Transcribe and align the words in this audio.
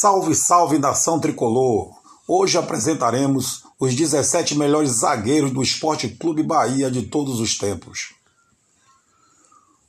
Salve, 0.00 0.34
salve 0.34 0.78
nação 0.78 1.20
tricolor! 1.20 1.90
Hoje 2.26 2.56
apresentaremos 2.56 3.64
os 3.78 3.94
17 3.94 4.56
melhores 4.56 4.92
zagueiros 4.92 5.50
do 5.50 5.62
Esporte 5.62 6.08
Clube 6.08 6.42
Bahia 6.42 6.90
de 6.90 7.02
todos 7.02 7.38
os 7.38 7.58
tempos. 7.58 8.14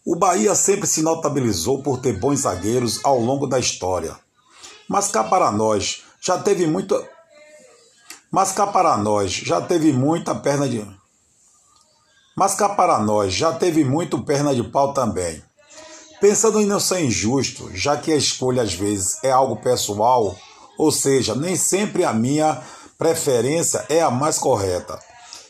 O 0.05 0.17
Bahia 0.17 0.53
sempre 0.53 0.85
se 0.85 1.01
notabilizou 1.01 1.81
por 1.81 2.01
ter 2.01 2.19
bons 2.19 2.41
zagueiros 2.41 2.99
ao 3.05 3.21
longo 3.21 3.47
da 3.47 3.57
história. 3.57 4.19
Mas 4.85 5.07
cá 5.07 5.23
para 5.23 5.49
nós, 5.49 6.03
já 6.19 6.37
teve 6.37 6.67
muita. 6.67 7.01
Mas 8.29 8.51
cá 8.51 8.67
para 8.67 8.97
nós, 8.97 9.31
já 9.31 9.61
teve 9.61 9.93
muita 9.93 10.35
perna 10.35 10.67
de. 10.67 10.85
Mas 12.35 12.53
cá 12.53 12.67
para 12.67 12.99
nós, 12.99 13.33
já 13.33 13.53
teve 13.53 13.85
muito 13.85 14.21
perna 14.25 14.53
de 14.53 14.61
pau 14.61 14.93
também. 14.93 15.41
Pensando 16.21 16.61
em 16.61 16.67
não 16.67 16.79
ser 16.79 17.03
injusto, 17.03 17.71
já 17.73 17.97
que 17.97 18.11
a 18.11 18.15
escolha 18.15 18.61
às 18.61 18.75
vezes 18.75 19.17
é 19.23 19.31
algo 19.31 19.55
pessoal, 19.55 20.37
ou 20.77 20.91
seja, 20.91 21.33
nem 21.33 21.55
sempre 21.55 22.05
a 22.05 22.13
minha 22.13 22.61
preferência 22.95 23.83
é 23.89 24.03
a 24.03 24.11
mais 24.11 24.37
correta. 24.37 24.99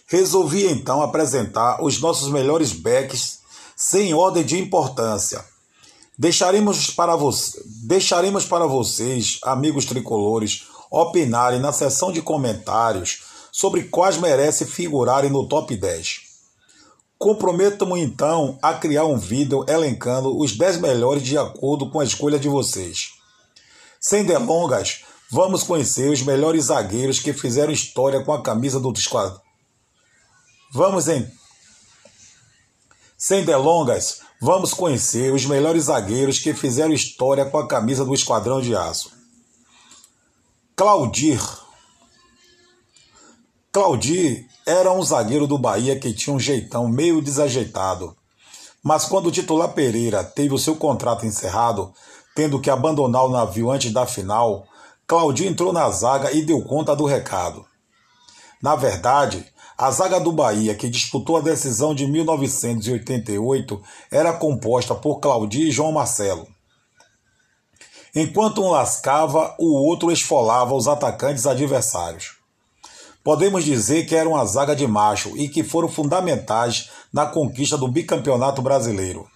Resolvi 0.08 0.66
então 0.68 1.02
apresentar 1.02 1.84
os 1.84 2.00
nossos 2.00 2.32
melhores 2.32 2.72
backs 2.72 3.40
sem 3.76 4.14
ordem 4.14 4.46
de 4.46 4.58
importância. 4.58 5.44
Deixaremos 6.18 6.90
para, 6.90 7.18
vo 7.18 7.32
deixaremos 7.84 8.46
para 8.46 8.66
vocês, 8.66 9.40
amigos 9.44 9.84
tricolores, 9.84 10.68
opinarem 10.90 11.60
na 11.60 11.74
seção 11.74 12.14
de 12.14 12.22
comentários 12.22 13.24
sobre 13.52 13.84
quais 13.84 14.18
merecem 14.18 14.66
figurarem 14.66 15.30
no 15.30 15.46
top 15.50 15.76
10. 15.76 16.31
Comprometo-me 17.22 18.02
então 18.02 18.58
a 18.64 18.74
criar 18.74 19.06
um 19.06 19.16
vídeo 19.16 19.64
elencando 19.70 20.36
os 20.40 20.58
10 20.58 20.82
melhores 20.82 21.22
de 21.22 21.38
acordo 21.38 21.88
com 21.88 22.00
a 22.00 22.04
escolha 22.04 22.40
de 22.40 22.50
vocês. 22.50 23.12
Sem 24.00 24.26
delongas, 24.26 25.04
vamos 25.30 25.62
conhecer 25.62 26.10
os 26.10 26.24
melhores 26.24 26.66
zagueiros 26.66 27.20
que 27.20 27.32
fizeram 27.32 27.72
história 27.72 28.24
com 28.24 28.34
a 28.34 28.42
camisa 28.42 28.80
do 28.80 28.92
esquadrão. 28.92 29.40
Vamos 30.74 31.08
em 31.08 31.32
Sem 33.16 33.46
delongas, 33.46 34.22
vamos 34.42 34.74
conhecer 34.74 35.32
os 35.32 35.46
melhores 35.46 35.84
zagueiros 35.84 36.40
que 36.40 36.56
fizeram 36.56 36.92
história 36.92 37.46
com 37.46 37.60
a 37.60 37.68
camisa 37.68 38.04
do 38.04 38.16
Esquadrão 38.16 38.60
de 38.60 38.76
Aço. 38.76 39.12
Claudir 40.76 41.40
Claudir 43.74 44.50
era 44.66 44.92
um 44.92 45.02
zagueiro 45.02 45.48
do 45.48 45.58
Bahia 45.58 45.98
que 45.98 46.12
tinha 46.12 46.36
um 46.36 46.40
jeitão 46.40 46.90
meio 46.90 47.22
desajeitado. 47.22 48.14
Mas 48.84 49.06
quando 49.06 49.28
o 49.28 49.32
titular 49.32 49.70
Pereira 49.70 50.26
teve 50.26 50.54
o 50.54 50.58
seu 50.58 50.76
contrato 50.76 51.26
encerrado, 51.26 51.94
tendo 52.36 52.60
que 52.60 52.70
abandonar 52.70 53.24
o 53.24 53.30
navio 53.30 53.72
antes 53.72 53.94
da 53.94 54.06
final, 54.06 54.66
Claudio 55.08 55.48
entrou 55.48 55.72
na 55.72 55.90
zaga 55.90 56.34
e 56.34 56.42
deu 56.42 56.62
conta 56.64 56.94
do 56.94 57.06
recado. 57.06 57.66
Na 58.62 58.76
verdade, 58.76 59.46
a 59.78 59.90
zaga 59.90 60.20
do 60.20 60.34
Bahia, 60.34 60.76
que 60.76 60.90
disputou 60.90 61.38
a 61.38 61.42
decisão 61.42 61.96
de 61.96 62.06
1988, 62.08 63.82
era 64.12 64.34
composta 64.34 64.94
por 64.94 65.22
Claudio 65.22 65.62
e 65.62 65.72
João 65.72 65.94
Marcelo. 65.94 66.46
Enquanto 68.14 68.62
um 68.62 68.70
lascava, 68.70 69.56
o 69.58 69.74
outro 69.74 70.12
esfolava 70.12 70.76
os 70.76 70.90
atacantes 70.90 71.48
adversários. 71.48 72.41
Podemos 73.24 73.64
dizer 73.64 74.06
que 74.06 74.16
era 74.16 74.28
uma 74.28 74.46
zaga 74.46 74.76
de 74.76 74.88
macho 74.88 75.38
e 75.38 75.48
que 75.48 75.64
foram 75.64 75.88
fundamentais 75.88 76.90
na 77.14 77.26
conquista 77.26 77.78
do 77.78 77.88
bicampeonato 77.88 78.62
brasileiro. 78.62 79.28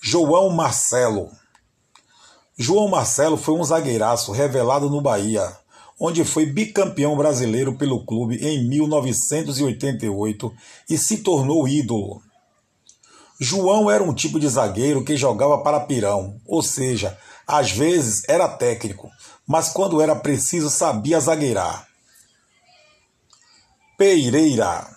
João 0.00 0.50
Marcelo 0.50 1.30
João 2.60 2.88
Marcelo 2.88 3.36
foi 3.36 3.54
um 3.54 3.62
zagueiraço 3.62 4.32
revelado 4.32 4.90
no 4.90 5.00
Bahia, 5.00 5.56
onde 5.98 6.24
foi 6.24 6.44
bicampeão 6.44 7.16
brasileiro 7.16 7.78
pelo 7.78 8.04
clube 8.04 8.36
em 8.36 8.68
1988 8.68 10.52
e 10.90 10.98
se 10.98 11.18
tornou 11.18 11.68
ídolo. 11.68 12.20
João 13.40 13.88
era 13.88 14.02
um 14.02 14.12
tipo 14.12 14.40
de 14.40 14.48
zagueiro 14.48 15.04
que 15.04 15.16
jogava 15.16 15.58
para 15.58 15.78
pirão, 15.78 16.40
ou 16.44 16.60
seja, 16.60 17.16
às 17.46 17.70
vezes 17.70 18.22
era 18.28 18.48
técnico, 18.48 19.08
mas 19.46 19.68
quando 19.68 20.00
era 20.00 20.16
preciso 20.16 20.68
sabia 20.68 21.20
zagueirar. 21.20 21.87
Pereira. 23.98 24.88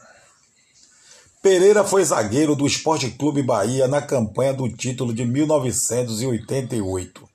Pereira 1.42 1.84
foi 1.84 2.06
zagueiro 2.06 2.56
do 2.56 2.68
Esporte 2.68 3.10
Clube 3.10 3.42
Bahia 3.42 3.88
na 3.88 4.00
campanha 4.00 4.54
do 4.54 4.70
título 4.70 5.12
de 5.12 5.26
1988. 5.26 7.28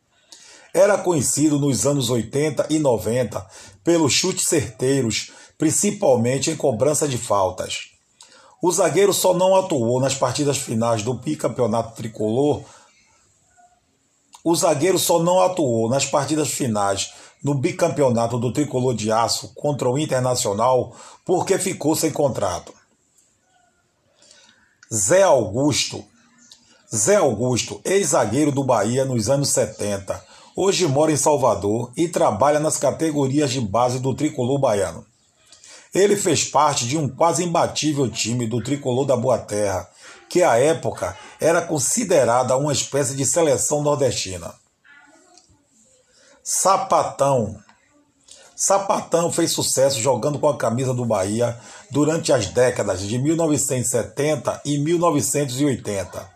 Era 0.72 0.96
conhecido 0.96 1.58
nos 1.58 1.84
anos 1.84 2.08
80 2.08 2.68
e 2.70 2.78
90 2.78 3.44
pelos 3.82 4.12
chutes 4.12 4.46
certeiros, 4.46 5.32
principalmente 5.58 6.52
em 6.52 6.56
cobrança 6.56 7.08
de 7.08 7.18
faltas. 7.18 7.88
O 8.62 8.70
zagueiro 8.70 9.12
só 9.12 9.34
não 9.34 9.56
atuou 9.56 10.00
nas 10.00 10.14
partidas 10.14 10.58
finais 10.58 11.02
do 11.02 11.14
bicampeonato 11.14 11.96
tricolor. 11.96 12.62
O 14.48 14.54
zagueiro 14.54 14.96
só 14.96 15.20
não 15.20 15.40
atuou 15.40 15.90
nas 15.90 16.06
partidas 16.06 16.52
finais 16.52 17.12
no 17.42 17.52
bicampeonato 17.52 18.38
do 18.38 18.52
tricolor 18.52 18.94
de 18.94 19.10
aço 19.10 19.52
contra 19.56 19.90
o 19.90 19.98
Internacional 19.98 20.94
porque 21.24 21.58
ficou 21.58 21.96
sem 21.96 22.12
contrato. 22.12 22.72
Zé 24.94 25.24
Augusto. 25.24 26.04
Zé 26.94 27.16
Augusto, 27.16 27.80
ex-zagueiro 27.84 28.52
do 28.52 28.62
Bahia 28.62 29.04
nos 29.04 29.28
anos 29.28 29.48
70, 29.48 30.24
hoje 30.54 30.86
mora 30.86 31.10
em 31.10 31.16
Salvador 31.16 31.90
e 31.96 32.06
trabalha 32.06 32.60
nas 32.60 32.76
categorias 32.76 33.50
de 33.50 33.60
base 33.60 33.98
do 33.98 34.14
tricolor 34.14 34.60
baiano. 34.60 35.04
Ele 35.96 36.14
fez 36.14 36.44
parte 36.44 36.86
de 36.86 36.98
um 36.98 37.08
quase 37.08 37.42
imbatível 37.42 38.06
time 38.10 38.46
do 38.46 38.62
tricolor 38.62 39.06
da 39.06 39.16
Boa 39.16 39.38
Terra, 39.38 39.88
que 40.28 40.42
à 40.42 40.58
época 40.58 41.16
era 41.40 41.62
considerada 41.62 42.54
uma 42.54 42.70
espécie 42.70 43.16
de 43.16 43.24
seleção 43.24 43.82
nordestina. 43.82 44.52
Sapatão. 46.44 47.58
Sapatão 48.54 49.32
fez 49.32 49.52
sucesso 49.52 49.98
jogando 49.98 50.38
com 50.38 50.50
a 50.50 50.58
camisa 50.58 50.92
do 50.92 51.06
Bahia 51.06 51.58
durante 51.90 52.30
as 52.30 52.48
décadas 52.48 53.00
de 53.00 53.18
1970 53.18 54.60
e 54.66 54.76
1980. 54.76 56.30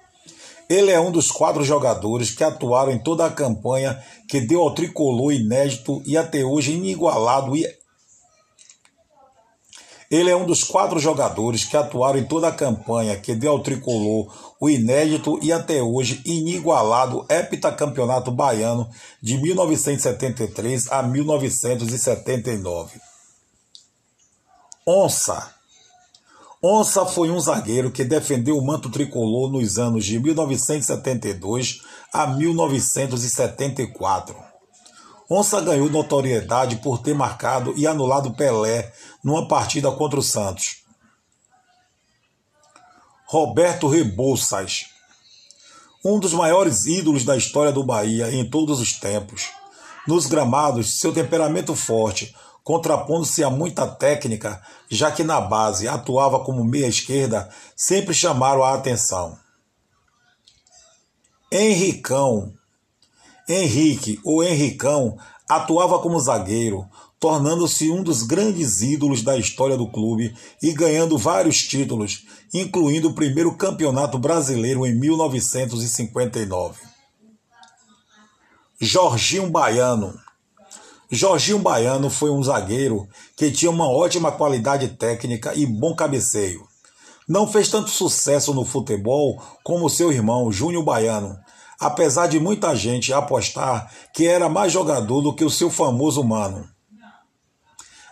Ele 0.70 0.90
é 0.90 0.98
um 0.98 1.12
dos 1.12 1.30
quatro 1.30 1.62
jogadores 1.62 2.30
que 2.30 2.42
atuaram 2.42 2.92
em 2.92 2.98
toda 2.98 3.26
a 3.26 3.30
campanha 3.30 4.02
que 4.26 4.40
deu 4.40 4.62
ao 4.62 4.74
tricolor 4.74 5.34
inédito 5.34 6.02
e 6.06 6.16
até 6.16 6.42
hoje 6.42 6.72
inigualado 6.72 7.54
e 7.54 7.79
ele 10.10 10.28
é 10.28 10.36
um 10.36 10.44
dos 10.44 10.64
quatro 10.64 10.98
jogadores 10.98 11.64
que 11.64 11.76
atuaram 11.76 12.18
em 12.18 12.24
toda 12.24 12.48
a 12.48 12.52
campanha 12.52 13.16
que 13.16 13.32
deu 13.32 13.52
ao 13.52 13.62
tricolor 13.62 14.56
o 14.60 14.68
inédito 14.68 15.38
e 15.40 15.52
até 15.52 15.80
hoje 15.80 16.20
inigualado 16.24 17.24
heptacampeonato 17.30 18.32
baiano 18.32 18.90
de 19.22 19.38
1973 19.38 20.90
a 20.90 21.04
1979. 21.04 23.00
Onça. 24.84 25.54
Onça 26.62 27.06
foi 27.06 27.30
um 27.30 27.38
zagueiro 27.38 27.92
que 27.92 28.02
defendeu 28.02 28.58
o 28.58 28.66
manto 28.66 28.90
tricolor 28.90 29.48
nos 29.50 29.78
anos 29.78 30.04
de 30.04 30.18
1972 30.18 31.82
a 32.12 32.26
1974. 32.26 34.49
Onça 35.32 35.60
ganhou 35.60 35.88
notoriedade 35.88 36.76
por 36.76 36.98
ter 36.98 37.14
marcado 37.14 37.72
e 37.76 37.86
anulado 37.86 38.32
Pelé 38.32 38.92
numa 39.22 39.46
partida 39.46 39.88
contra 39.92 40.18
o 40.18 40.22
Santos. 40.22 40.82
Roberto 43.26 43.86
Rebouças, 43.86 44.86
um 46.04 46.18
dos 46.18 46.32
maiores 46.32 46.84
ídolos 46.86 47.24
da 47.24 47.36
história 47.36 47.70
do 47.70 47.84
Bahia 47.84 48.32
em 48.32 48.50
todos 48.50 48.80
os 48.80 48.94
tempos. 48.98 49.50
Nos 50.04 50.26
gramados, 50.26 50.98
seu 50.98 51.12
temperamento 51.12 51.76
forte, 51.76 52.34
contrapondo-se 52.64 53.44
a 53.44 53.50
muita 53.50 53.86
técnica, 53.86 54.60
já 54.88 55.12
que 55.12 55.22
na 55.22 55.40
base 55.40 55.86
atuava 55.86 56.40
como 56.40 56.64
meia 56.64 56.88
esquerda, 56.88 57.48
sempre 57.76 58.12
chamaram 58.12 58.64
a 58.64 58.74
atenção. 58.74 59.38
Henricão, 61.52 62.52
Henrique, 63.50 64.20
ou 64.24 64.44
Henricão, 64.44 65.18
atuava 65.48 65.98
como 65.98 66.20
zagueiro, 66.20 66.86
tornando-se 67.18 67.90
um 67.90 68.02
dos 68.02 68.22
grandes 68.22 68.80
ídolos 68.80 69.22
da 69.22 69.36
história 69.36 69.76
do 69.76 69.88
clube 69.88 70.34
e 70.62 70.72
ganhando 70.72 71.18
vários 71.18 71.58
títulos, 71.58 72.24
incluindo 72.54 73.08
o 73.08 73.14
primeiro 73.14 73.54
campeonato 73.56 74.18
brasileiro 74.18 74.86
em 74.86 74.94
1959. 74.94 76.78
Jorginho 78.80 79.50
Baiano. 79.50 80.18
Jorginho 81.10 81.58
Baiano 81.58 82.08
foi 82.08 82.30
um 82.30 82.42
zagueiro 82.42 83.08
que 83.36 83.50
tinha 83.50 83.70
uma 83.70 83.90
ótima 83.90 84.30
qualidade 84.30 84.88
técnica 84.90 85.52
e 85.54 85.66
bom 85.66 85.94
cabeceio. 85.94 86.66
Não 87.28 87.46
fez 87.46 87.68
tanto 87.68 87.90
sucesso 87.90 88.54
no 88.54 88.64
futebol 88.64 89.42
como 89.62 89.90
seu 89.90 90.10
irmão 90.10 90.50
Júnior 90.50 90.82
Baiano, 90.84 91.36
apesar 91.80 92.26
de 92.26 92.38
muita 92.38 92.76
gente 92.76 93.10
apostar 93.10 93.90
que 94.12 94.26
era 94.26 94.50
mais 94.50 94.70
jogador 94.70 95.22
do 95.22 95.34
que 95.34 95.44
o 95.44 95.50
seu 95.50 95.70
famoso 95.70 96.22
mano. 96.22 96.68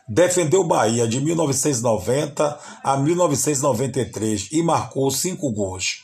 Defendeu 0.09 0.65
Bahia 0.65 1.07
de 1.07 1.21
1990 1.21 2.59
a 2.83 2.97
1993 2.97 4.49
e 4.53 4.63
marcou 4.63 5.11
cinco 5.11 5.53
gols. 5.53 6.03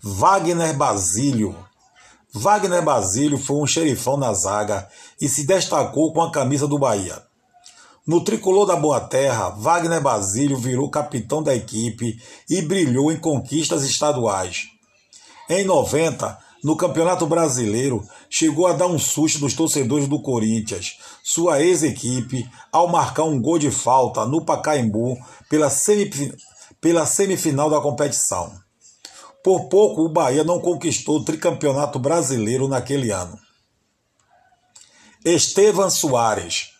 Wagner 0.00 0.76
Basílio. 0.76 1.56
Wagner 2.32 2.82
Basílio 2.82 3.36
foi 3.36 3.56
um 3.56 3.66
xerifão 3.66 4.16
na 4.16 4.32
zaga 4.32 4.88
e 5.20 5.28
se 5.28 5.44
destacou 5.44 6.12
com 6.12 6.22
a 6.22 6.30
camisa 6.30 6.68
do 6.68 6.78
Bahia. 6.78 7.20
No 8.06 8.22
tricolor 8.22 8.64
da 8.64 8.76
Boa 8.76 9.00
Terra, 9.00 9.50
Wagner 9.50 10.00
Basílio 10.00 10.56
virou 10.56 10.88
capitão 10.88 11.42
da 11.42 11.54
equipe 11.54 12.16
e 12.48 12.62
brilhou 12.62 13.10
em 13.10 13.16
conquistas 13.18 13.82
estaduais. 13.82 14.68
Em 15.48 15.64
90, 15.64 16.38
no 16.62 16.76
Campeonato 16.76 17.26
Brasileiro, 17.26 18.06
chegou 18.28 18.66
a 18.66 18.72
dar 18.72 18.86
um 18.86 18.98
susto 18.98 19.40
nos 19.40 19.54
torcedores 19.54 20.06
do 20.06 20.20
Corinthians, 20.20 20.98
sua 21.22 21.62
ex-equipe, 21.62 22.48
ao 22.70 22.88
marcar 22.88 23.24
um 23.24 23.40
gol 23.40 23.58
de 23.58 23.70
falta 23.70 24.26
no 24.26 24.44
Pacaembu 24.44 25.16
pela, 25.48 25.70
semif 25.70 26.34
pela 26.80 27.06
semifinal 27.06 27.70
da 27.70 27.80
competição. 27.80 28.52
Por 29.42 29.68
pouco, 29.68 30.02
o 30.02 30.08
Bahia 30.08 30.44
não 30.44 30.60
conquistou 30.60 31.16
o 31.16 31.24
tricampeonato 31.24 31.98
brasileiro 31.98 32.68
naquele 32.68 33.10
ano. 33.10 33.38
Estevan 35.24 35.88
Soares. 35.88 36.70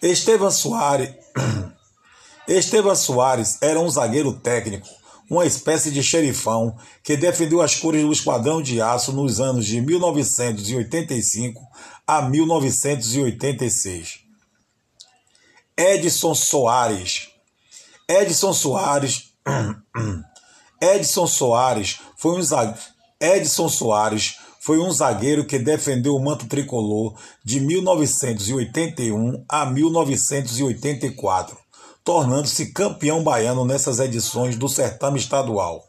Estevan 0.00 0.50
Soares. 0.50 1.14
Estevan 2.46 2.94
Soares 2.94 3.58
era 3.60 3.80
um 3.80 3.88
zagueiro 3.88 4.32
técnico, 4.32 4.88
uma 5.32 5.46
espécie 5.46 5.90
de 5.90 6.02
xerifão 6.02 6.76
que 7.02 7.16
defendeu 7.16 7.62
as 7.62 7.74
cores 7.74 8.02
do 8.02 8.12
Esquadrão 8.12 8.60
de 8.60 8.82
Aço 8.82 9.12
nos 9.12 9.40
anos 9.40 9.64
de 9.64 9.80
1985 9.80 11.66
a 12.06 12.20
1986. 12.20 14.20
Edson 15.74 16.34
Soares. 16.34 17.30
Edson 18.06 18.52
Soares 18.52 19.32
Edson 20.82 21.26
Soares 21.26 21.98
foi 22.18 22.38
um 22.38 22.42
zagueiro. 22.42 22.78
Edson 23.18 23.70
Soares 23.70 24.36
foi 24.60 24.80
um 24.80 24.92
zagueiro 24.92 25.46
que 25.46 25.58
defendeu 25.58 26.14
o 26.14 26.22
manto 26.22 26.46
tricolor 26.46 27.18
de 27.42 27.58
1981 27.58 29.46
a 29.48 29.64
1984, 29.64 31.61
tornando-se 32.04 32.72
campeão 32.72 33.22
baiano 33.22 33.64
nessas 33.64 33.98
edições 33.98 34.56
do 34.56 34.68
certame 34.68 35.18
estadual. 35.18 35.88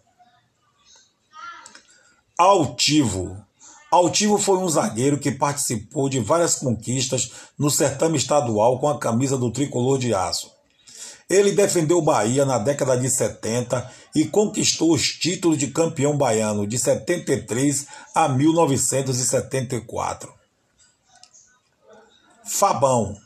Altivo. 2.37 3.37
Altivo 3.91 4.37
foi 4.37 4.57
um 4.57 4.67
zagueiro 4.67 5.19
que 5.19 5.31
participou 5.31 6.09
de 6.09 6.19
várias 6.19 6.55
conquistas 6.55 7.31
no 7.57 7.69
certame 7.69 8.17
estadual 8.17 8.79
com 8.79 8.89
a 8.89 8.97
camisa 8.97 9.37
do 9.37 9.51
tricolor 9.51 9.99
de 9.99 10.13
aço. 10.13 10.51
Ele 11.29 11.51
defendeu 11.51 11.99
o 11.99 12.01
Bahia 12.01 12.45
na 12.45 12.57
década 12.57 12.97
de 12.97 13.09
70 13.09 13.91
e 14.15 14.25
conquistou 14.25 14.93
os 14.93 15.13
títulos 15.13 15.57
de 15.57 15.67
campeão 15.67 16.17
baiano 16.17 16.67
de 16.67 16.77
73 16.77 17.87
a 18.13 18.27
1974. 18.27 20.33
Fabão. 22.45 23.17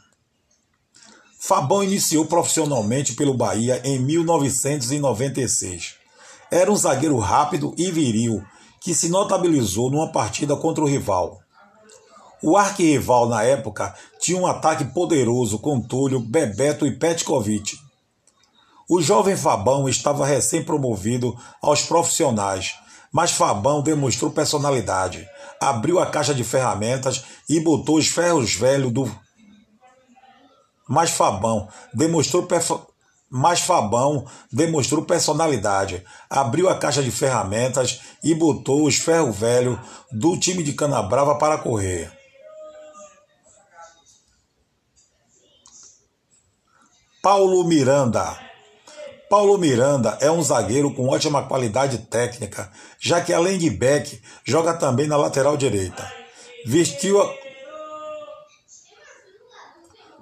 Fabão 1.40 1.84
iniciou 1.84 2.26
profissionalmente 2.26 3.14
pelo 3.14 3.34
Bahia 3.34 3.82
em 3.84 4.00
1996. 4.00 5.96
Era 6.50 6.72
um 6.72 6.76
zagueiro 6.76 7.18
rápido 7.18 7.74
e 7.78 7.92
viril 7.92 8.44
que 8.82 8.94
se 8.94 9.10
notabilizou 9.10 9.92
numa 9.92 10.12
partida 10.12 10.56
contra 10.56 10.84
o 10.84 10.88
rival. 10.88 11.40
O 12.42 12.56
arquirrival 12.56 13.28
na 13.28 13.44
época 13.44 13.94
tinha 14.20 14.40
um 14.40 14.48
ataque 14.48 14.86
poderoso 14.86 15.60
com 15.60 15.82
Túlio, 15.82 16.20
Bebeto 16.20 16.86
e 16.86 16.92
Petkovic 16.92 17.88
o 18.90 19.02
jovem 19.02 19.36
Fabão 19.36 19.90
estava 19.90 20.26
recém-promovido 20.26 21.38
aos 21.62 21.82
profissionais, 21.82 22.76
mas 23.12 23.32
Fabão 23.32 23.82
demonstrou 23.82 24.32
personalidade, 24.32 25.28
abriu 25.60 26.00
a 26.00 26.06
caixa 26.06 26.34
de 26.34 26.46
ferramentas 26.46 27.26
e 27.50 27.60
botou 27.60 27.98
os 27.98 28.08
ferros 28.08 28.56
velhos 28.56 28.94
do. 28.94 29.27
Mas 30.88 31.12
Fabão 31.12 31.68
demonstrou. 31.94 32.48
Mas 33.30 33.60
Fabão 33.60 34.26
demonstrou 34.50 35.04
personalidade, 35.04 36.02
abriu 36.30 36.70
a 36.70 36.78
caixa 36.78 37.04
de 37.04 37.12
ferramentas 37.12 38.00
e 38.24 38.34
botou 38.34 38.86
os 38.86 38.96
ferros 38.96 39.36
velhos 39.36 39.78
do 40.10 40.40
time 40.40 40.64
de 40.64 40.72
Canabrava 40.72 41.36
para 41.36 41.58
correr. 41.58 42.10
Paulo 47.22 47.66
Miranda 47.66 48.48
Paulo 49.30 49.58
Miranda 49.58 50.18
é 50.22 50.32
um 50.32 50.42
zagueiro 50.42 50.94
com 50.94 51.10
ótima 51.10 51.44
qualidade 51.44 51.98
técnica, 51.98 52.72
já 52.98 53.20
que 53.20 53.34
além 53.34 53.58
de 53.58 53.70
back, 53.70 54.22
joga 54.46 54.74
também 54.74 55.06
na 55.06 55.18
lateral 55.18 55.58
direita. 55.58 56.10
Vestiu 56.66 57.22
a... 57.22 57.47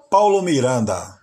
Paulo 0.09 0.41
Miranda. 0.41 1.19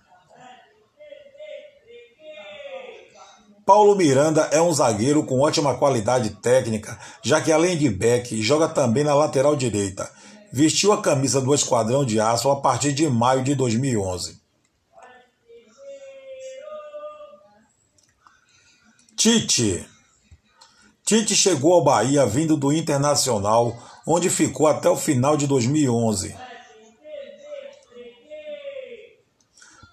Paulo 3.65 3.95
Miranda 3.95 4.41
é 4.51 4.61
um 4.61 4.73
zagueiro 4.73 5.23
com 5.23 5.39
ótima 5.39 5.75
qualidade 5.75 6.31
técnica, 6.31 6.99
já 7.21 7.39
que 7.39 7.51
além 7.51 7.77
de 7.77 7.89
back, 7.89 8.41
joga 8.41 8.67
também 8.67 9.03
na 9.03 9.15
lateral 9.15 9.55
direita. 9.55 10.09
Vestiu 10.51 10.91
a 10.91 11.01
camisa 11.01 11.39
do 11.39 11.55
Esquadrão 11.55 12.05
de 12.05 12.19
Aço 12.19 12.49
a 12.51 12.59
partir 12.59 12.91
de 12.91 13.07
maio 13.07 13.41
de 13.41 13.55
2011. 13.55 14.41
Tite. 19.15 19.87
Tite 21.05 21.35
chegou 21.35 21.73
ao 21.73 21.83
Bahia 21.83 22.25
vindo 22.25 22.57
do 22.57 22.73
Internacional, 22.73 23.77
onde 24.05 24.29
ficou 24.29 24.67
até 24.67 24.89
o 24.89 24.97
final 24.97 25.37
de 25.37 25.47
2011. 25.47 26.35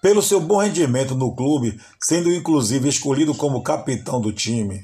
Pelo 0.01 0.21
seu 0.23 0.41
bom 0.41 0.57
rendimento 0.57 1.13
no 1.13 1.35
clube, 1.35 1.79
sendo 2.01 2.33
inclusive 2.33 2.89
escolhido 2.89 3.35
como 3.35 3.61
capitão 3.61 4.19
do 4.19 4.33
time. 4.33 4.83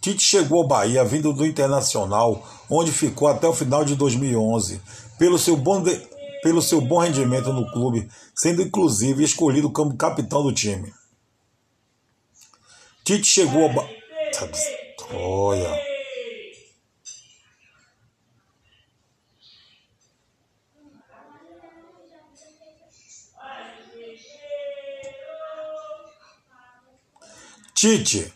Tite 0.00 0.22
chegou 0.22 0.62
ao 0.62 0.68
Bahia 0.68 1.04
vindo 1.04 1.32
do 1.32 1.46
Internacional, 1.46 2.44
onde 2.68 2.90
ficou 2.92 3.28
até 3.28 3.46
o 3.46 3.54
final 3.54 3.84
de 3.84 3.94
2011. 3.94 4.80
Pelo 5.18 5.38
seu 5.38 5.56
bom 5.56 5.82
de 5.82 5.96
pelo 6.42 6.62
seu 6.62 6.80
bom 6.80 6.98
rendimento 6.98 7.52
no 7.52 7.68
clube, 7.72 8.08
sendo 8.32 8.62
inclusive 8.62 9.24
escolhido 9.24 9.68
como 9.70 9.96
capitão 9.96 10.44
do 10.44 10.52
time. 10.52 10.92
Tite 13.04 13.26
chegou 13.26 13.64
ao. 13.64 13.72
Ba... 13.72 13.88
Olha. 15.12 15.95
Tite. 27.86 28.32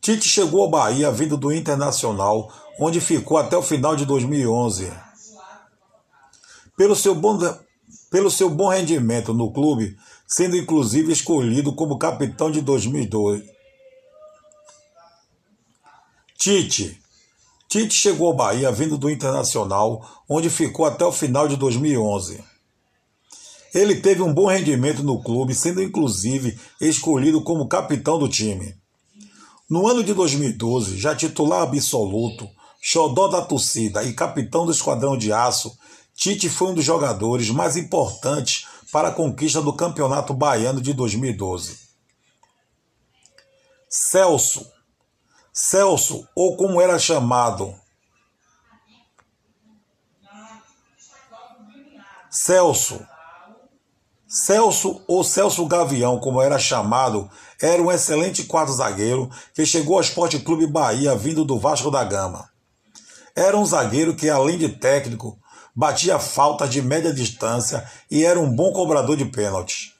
Tite 0.00 0.28
chegou 0.28 0.62
ao 0.62 0.68
Bahia 0.68 1.12
vindo 1.12 1.36
do 1.36 1.52
Internacional, 1.52 2.52
onde 2.76 3.00
ficou 3.00 3.38
até 3.38 3.56
o 3.56 3.62
final 3.62 3.94
de 3.94 4.04
2011. 4.04 4.92
Pelo 6.76 6.96
seu 6.96 7.14
bom, 7.14 7.38
pelo 8.10 8.28
seu 8.32 8.50
bom 8.50 8.68
rendimento 8.68 9.32
no 9.32 9.52
clube, 9.52 9.96
sendo 10.26 10.56
inclusive 10.56 11.12
escolhido 11.12 11.72
como 11.72 12.00
capitão 12.00 12.50
de 12.50 12.60
2002. 12.62 13.44
Tite. 16.36 17.00
Tite 17.68 17.94
chegou 17.94 18.26
ao 18.26 18.34
Bahia 18.34 18.72
vindo 18.72 18.98
do 18.98 19.08
Internacional, 19.08 20.04
onde 20.28 20.50
ficou 20.50 20.84
até 20.84 21.04
o 21.04 21.12
final 21.12 21.46
de 21.46 21.54
2011. 21.56 22.42
Ele 23.72 24.00
teve 24.00 24.20
um 24.20 24.34
bom 24.34 24.46
rendimento 24.46 25.04
no 25.04 25.22
clube, 25.22 25.54
sendo 25.54 25.80
inclusive 25.80 26.58
escolhido 26.80 27.40
como 27.40 27.68
capitão 27.68 28.18
do 28.18 28.28
time. 28.28 28.79
No 29.70 29.86
ano 29.86 30.02
de 30.02 30.12
2012, 30.12 30.98
já 30.98 31.14
titular 31.14 31.62
absoluto, 31.62 32.50
xodó 32.82 33.28
da 33.28 33.40
torcida 33.40 34.02
e 34.02 34.12
capitão 34.12 34.66
do 34.66 34.72
Esquadrão 34.72 35.16
de 35.16 35.32
Aço, 35.32 35.78
Tite 36.12 36.50
foi 36.50 36.72
um 36.72 36.74
dos 36.74 36.84
jogadores 36.84 37.48
mais 37.50 37.76
importantes 37.76 38.66
para 38.90 39.08
a 39.08 39.14
conquista 39.14 39.62
do 39.62 39.72
Campeonato 39.72 40.34
Baiano 40.34 40.80
de 40.80 40.92
2012. 40.92 41.78
Celso. 43.88 44.68
Celso, 45.52 46.26
ou 46.34 46.56
como 46.56 46.80
era 46.80 46.98
chamado, 46.98 47.74
Celso. 52.28 53.06
Celso, 54.32 55.02
ou 55.08 55.24
Celso 55.24 55.66
Gavião, 55.66 56.20
como 56.20 56.40
era 56.40 56.56
chamado, 56.56 57.28
era 57.60 57.82
um 57.82 57.90
excelente 57.90 58.44
quarto 58.44 58.72
zagueiro 58.72 59.28
que 59.52 59.66
chegou 59.66 59.96
ao 59.96 60.00
Esporte 60.00 60.38
Clube 60.38 60.68
Bahia 60.68 61.16
vindo 61.16 61.44
do 61.44 61.58
Vasco 61.58 61.90
da 61.90 62.04
Gama. 62.04 62.48
Era 63.34 63.56
um 63.56 63.66
zagueiro 63.66 64.14
que, 64.14 64.30
além 64.30 64.56
de 64.56 64.68
técnico, 64.68 65.36
batia 65.74 66.16
faltas 66.20 66.70
de 66.70 66.80
média 66.80 67.12
distância 67.12 67.84
e 68.08 68.24
era 68.24 68.38
um 68.38 68.48
bom 68.48 68.72
cobrador 68.72 69.16
de 69.16 69.24
pênaltis. 69.24 69.94